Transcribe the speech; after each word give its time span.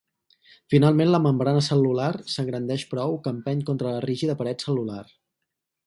Finalment 0.73 1.11
la 1.11 1.19
membrana 1.25 1.61
cel·lular 1.67 2.09
s'engrandeix 2.37 2.87
prou 2.95 3.15
que 3.27 3.35
empeny 3.37 3.63
contra 3.71 3.93
la 3.97 4.03
rígida 4.11 4.39
paret 4.41 4.67
cel·lular. 4.67 5.05